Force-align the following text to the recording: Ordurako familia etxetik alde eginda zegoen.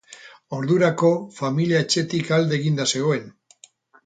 Ordurako 0.59 1.11
familia 1.35 1.83
etxetik 1.87 2.33
alde 2.39 2.59
eginda 2.61 2.89
zegoen. 2.97 3.31